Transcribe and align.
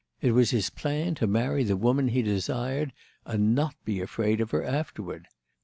It 0.19 0.31
was 0.31 0.49
his 0.49 0.71
plan 0.71 1.13
to 1.13 1.27
marry 1.27 1.63
the 1.63 1.77
woman 1.77 2.07
he 2.07 2.23
desired 2.23 2.91
and 3.23 3.53
not 3.53 3.75
be 3.85 4.01
afraid 4.01 4.41
of 4.41 4.49
her 4.49 4.63
afterward. 4.63 5.27